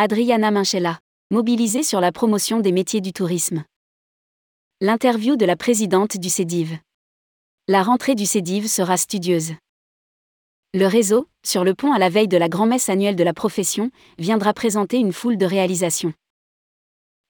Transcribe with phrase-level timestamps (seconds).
[0.00, 1.00] Adriana Minchella,
[1.32, 3.64] mobilisée sur la promotion des métiers du tourisme.
[4.80, 6.78] L'interview de la présidente du CEDIV.
[7.66, 9.54] La rentrée du CEDIV sera studieuse.
[10.72, 13.90] Le réseau, sur le pont à la veille de la grand-messe annuelle de la profession,
[14.20, 16.14] viendra présenter une foule de réalisations.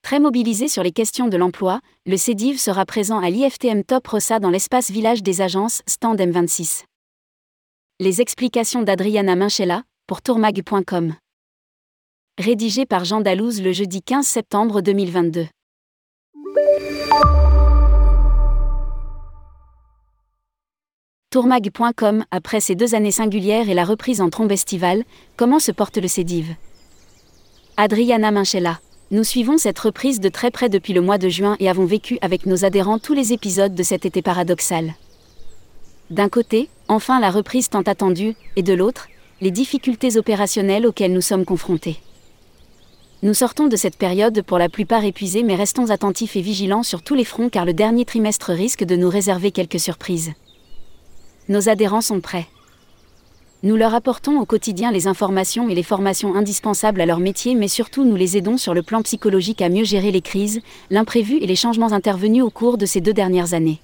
[0.03, 4.41] Très mobilisé sur les questions de l'emploi, le CEDIV sera présent à l'IFTM Top Rossa
[4.41, 6.85] dans l'espace village des agences, stand M26.
[7.99, 11.15] Les explications d'Adriana Minchella, pour tourmag.com.
[12.39, 15.49] Rédigé par Jean Dalouse le jeudi 15 septembre 2022.
[21.33, 25.03] Tourmag.com, après ces deux années singulières et la reprise en trombe estivale,
[25.37, 26.55] comment se porte le CEDIV
[27.77, 28.79] Adriana Minchella.
[29.11, 32.19] Nous suivons cette reprise de très près depuis le mois de juin et avons vécu
[32.21, 34.95] avec nos adhérents tous les épisodes de cet été paradoxal.
[36.11, 39.09] D'un côté, enfin la reprise tant attendue, et de l'autre,
[39.41, 41.99] les difficultés opérationnelles auxquelles nous sommes confrontés.
[43.21, 47.03] Nous sortons de cette période pour la plupart épuisés mais restons attentifs et vigilants sur
[47.03, 50.31] tous les fronts car le dernier trimestre risque de nous réserver quelques surprises.
[51.49, 52.47] Nos adhérents sont prêts.
[53.65, 57.67] Nous leur apportons au quotidien les informations et les formations indispensables à leur métier, mais
[57.67, 61.47] surtout nous les aidons sur le plan psychologique à mieux gérer les crises, l'imprévu et
[61.49, 63.81] les changements intervenus au cours de ces deux dernières années.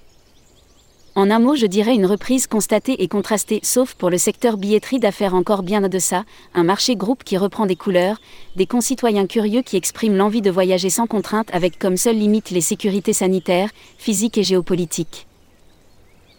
[1.17, 4.99] En un mot, je dirais une reprise constatée et contrastée, sauf pour le secteur billetterie
[4.99, 8.21] d'affaires encore bien de ça, un marché groupe qui reprend des couleurs,
[8.57, 12.61] des concitoyens curieux qui expriment l'envie de voyager sans contrainte avec comme seule limite les
[12.61, 15.29] sécurités sanitaires, physiques et géopolitiques.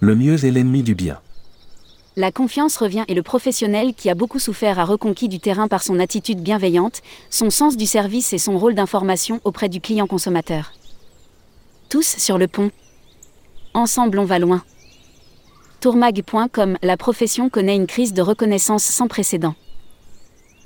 [0.02, 1.22] Le mieux est l'ennemi du bien.
[2.18, 5.84] La confiance revient et le professionnel qui a beaucoup souffert a reconquis du terrain par
[5.84, 10.74] son attitude bienveillante, son sens du service et son rôle d'information auprès du client consommateur.
[11.88, 12.72] Tous sur le pont.
[13.76, 14.64] Ensemble on va loin.
[15.82, 19.54] Tourmag.com La profession connaît une crise de reconnaissance sans précédent.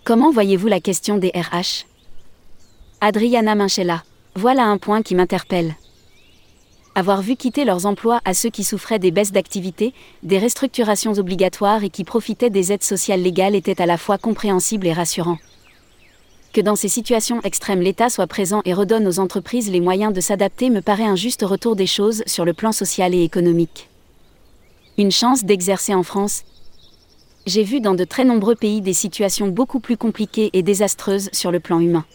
[0.03, 1.87] Comment voyez-vous la question des RH
[3.01, 4.03] Adriana Minchella.
[4.35, 5.73] Voilà un point qui m'interpelle
[6.95, 11.83] avoir vu quitter leurs emplois à ceux qui souffraient des baisses d'activité, des restructurations obligatoires
[11.83, 15.37] et qui profitaient des aides sociales légales était à la fois compréhensible et rassurant.
[16.51, 20.19] Que dans ces situations extrêmes l'État soit présent et redonne aux entreprises les moyens de
[20.19, 23.87] s'adapter me paraît un juste retour des choses sur le plan social et économique.
[24.97, 26.43] Une chance d'exercer en France.
[27.45, 31.51] J'ai vu dans de très nombreux pays des situations beaucoup plus compliquées et désastreuses sur
[31.51, 32.05] le plan humain.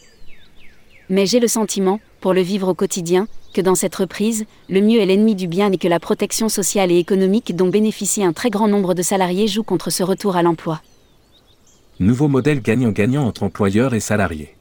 [1.09, 5.01] Mais j'ai le sentiment, pour le vivre au quotidien, que dans cette reprise, le mieux
[5.01, 8.51] est l'ennemi du bien et que la protection sociale et économique dont bénéficie un très
[8.51, 10.81] grand nombre de salariés joue contre ce retour à l'emploi.
[12.01, 14.57] Nouveau modèle gagnant-gagnant entre employeurs et salariés.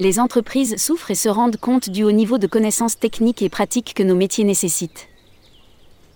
[0.00, 3.94] Les entreprises souffrent et se rendent compte du haut niveau de connaissances techniques et pratiques
[3.94, 5.08] que nos métiers nécessitent.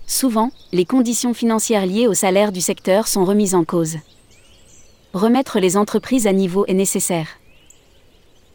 [0.08, 3.98] Souvent, les conditions financières liées au salaire du secteur sont remises en cause.
[5.12, 7.28] Remettre les entreprises à niveau est nécessaire.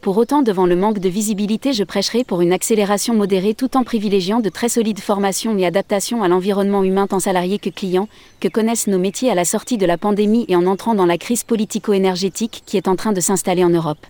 [0.02, 3.84] Pour autant, devant le manque de visibilité, je prêcherai pour une accélération modérée tout en
[3.84, 8.08] privilégiant de très solides formations et adaptations à l'environnement humain tant salarié que client,
[8.40, 11.18] que connaissent nos métiers à la sortie de la pandémie et en entrant dans la
[11.18, 14.04] crise politico-énergétique qui est en train de s'installer en Europe.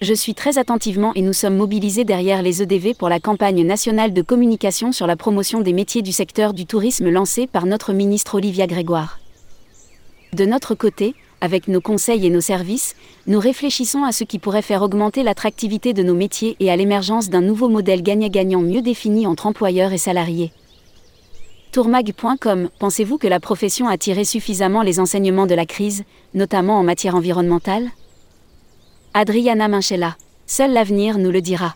[0.00, 4.12] Je suis très attentivement et nous sommes mobilisés derrière les EDV pour la campagne nationale
[4.12, 8.34] de communication sur la promotion des métiers du secteur du tourisme lancée par notre ministre
[8.34, 9.20] Olivia Grégoire.
[10.32, 12.94] De notre côté, avec nos conseils et nos services,
[13.26, 17.30] nous réfléchissons à ce qui pourrait faire augmenter l'attractivité de nos métiers et à l'émergence
[17.30, 20.52] d'un nouveau modèle gagnant-gagnant mieux défini entre employeurs et salariés.
[21.72, 26.84] Tourmag.com, pensez-vous que la profession a tiré suffisamment les enseignements de la crise, notamment en
[26.84, 27.90] matière environnementale?
[29.12, 30.16] Adriana Minchella,
[30.46, 31.74] seul l'avenir nous le dira.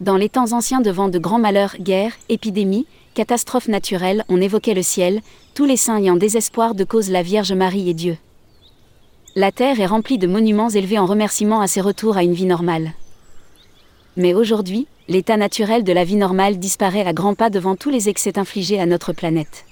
[0.00, 4.82] Dans les temps anciens devant de grands malheurs, guerres, épidémies, catastrophes naturelles, on évoquait le
[4.82, 5.20] ciel,
[5.54, 8.16] tous les saints ayant désespoir de cause la Vierge Marie et Dieu.
[9.36, 12.46] La Terre est remplie de monuments élevés en remerciement à ses retours à une vie
[12.46, 12.94] normale.
[14.16, 18.08] Mais aujourd'hui, l'état naturel de la vie normale disparaît à grands pas devant tous les
[18.08, 19.66] excès infligés à notre planète.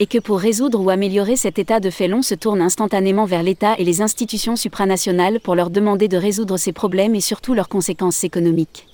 [0.00, 3.42] Et que pour résoudre ou améliorer cet état de fait l'on se tourne instantanément vers
[3.42, 7.68] l'État et les institutions supranationales pour leur demander de résoudre ces problèmes et surtout leurs
[7.68, 8.86] conséquences économiques.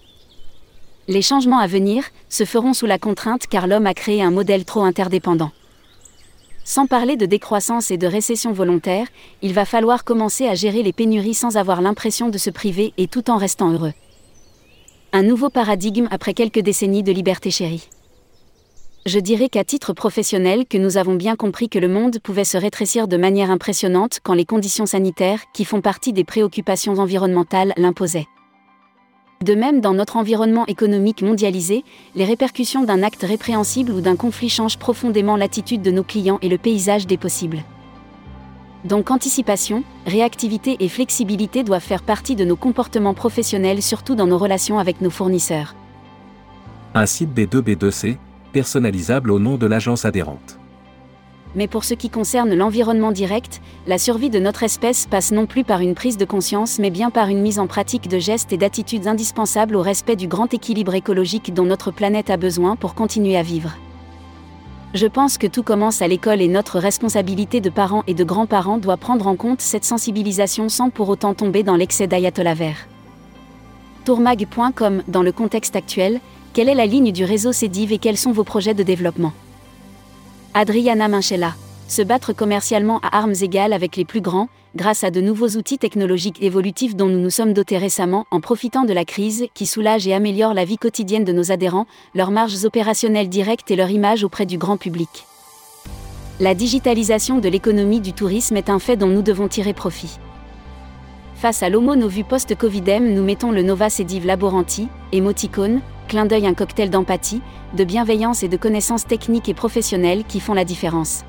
[1.06, 4.64] Les changements à venir se feront sous la contrainte car l'homme a créé un modèle
[4.64, 5.52] trop interdépendant.
[6.66, 9.06] Sans parler de décroissance et de récession volontaire,
[9.42, 13.06] il va falloir commencer à gérer les pénuries sans avoir l'impression de se priver et
[13.06, 13.92] tout en restant heureux.
[15.12, 17.88] Un nouveau paradigme après quelques décennies de liberté chérie.
[19.04, 22.56] Je dirais qu'à titre professionnel que nous avons bien compris que le monde pouvait se
[22.56, 28.26] rétrécir de manière impressionnante quand les conditions sanitaires, qui font partie des préoccupations environnementales, l'imposaient.
[29.42, 31.84] De même, dans notre environnement économique mondialisé,
[32.14, 36.48] les répercussions d'un acte répréhensible ou d'un conflit changent profondément l'attitude de nos clients et
[36.48, 37.62] le paysage des possibles.
[38.84, 44.38] Donc anticipation, réactivité et flexibilité doivent faire partie de nos comportements professionnels, surtout dans nos
[44.38, 45.74] relations avec nos fournisseurs.
[46.94, 48.18] Un site B2B2C,
[48.52, 50.58] personnalisable au nom de l'agence adhérente.
[51.56, 55.62] Mais pour ce qui concerne l'environnement direct, la survie de notre espèce passe non plus
[55.62, 58.56] par une prise de conscience mais bien par une mise en pratique de gestes et
[58.56, 63.36] d'attitudes indispensables au respect du grand équilibre écologique dont notre planète a besoin pour continuer
[63.36, 63.72] à vivre.
[64.94, 68.78] Je pense que tout commence à l'école et notre responsabilité de parents et de grands-parents
[68.78, 72.86] doit prendre en compte cette sensibilisation sans pour autant tomber dans l'excès d'ayatollah vert.
[74.04, 76.20] Tourmag.com Dans le contexte actuel,
[76.52, 79.32] quelle est la ligne du réseau CEDIV et quels sont vos projets de développement?
[80.56, 81.56] Adriana Minchella.
[81.88, 85.78] Se battre commercialement à armes égales avec les plus grands, grâce à de nouveaux outils
[85.78, 90.06] technologiques évolutifs dont nous nous sommes dotés récemment en profitant de la crise qui soulage
[90.06, 94.22] et améliore la vie quotidienne de nos adhérents, leurs marges opérationnelles directes et leur image
[94.22, 95.26] auprès du grand public.
[96.38, 100.18] La digitalisation de l'économie du tourisme est un fait dont nous devons tirer profit.
[101.34, 106.54] Face à l'homo novu post-Covidem, nous mettons le Nova Cediv Laboranti, émoticône, clin d'œil un
[106.54, 107.42] cocktail d'empathie,
[107.74, 111.24] de bienveillance et de connaissances techniques et professionnelles qui font la différence.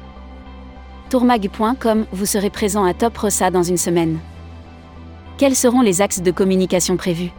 [1.09, 4.19] Tourmag.com, vous serez présent à Top Rossa dans une semaine.
[5.37, 7.31] Quels seront les axes de communication prévus?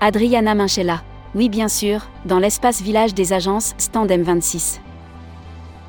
[0.00, 1.02] Adriana Minchella.
[1.34, 4.78] Oui, bien sûr, dans l'espace village des agences Stand M26.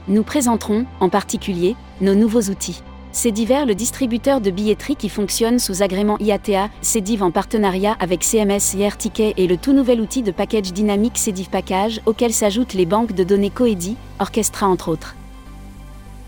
[0.08, 2.82] Nous présenterons, en particulier, nos nouveaux outils.
[3.18, 8.26] C'est divers le distributeur de billetterie qui fonctionne sous agrément IATA, Cediv en partenariat avec
[8.26, 12.74] CMS Air Ticket et le tout nouvel outil de package dynamique Cediv Package auquel s'ajoutent
[12.74, 15.16] les banques de données Coedi, Orchestra entre autres.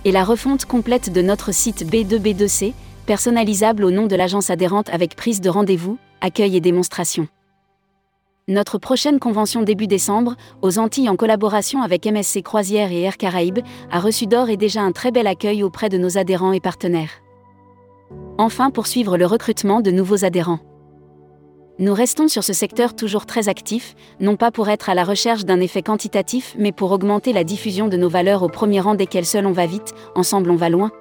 [0.05, 2.71] Et la refonte complète de notre site B2B2C,
[3.05, 7.27] personnalisable au nom de l'agence adhérente avec prise de rendez-vous, accueil et démonstration.
[8.49, 13.59] Notre prochaine convention début décembre, aux Antilles en collaboration avec MSC Croisière et Air Caraïbes,
[13.91, 17.21] a reçu d'or et déjà un très bel accueil auprès de nos adhérents et partenaires.
[18.37, 20.61] Enfin, poursuivre le recrutement de nouveaux adhérents.
[21.77, 25.43] Nous restons sur ce secteur toujours très actif, non pas pour être à la recherche
[25.43, 29.25] d'un effet quantitatif, mais pour augmenter la diffusion de nos valeurs au premier rang desquelles
[29.25, 30.93] seul on va vite, ensemble on va loin.